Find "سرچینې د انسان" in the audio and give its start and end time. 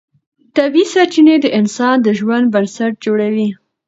0.93-1.95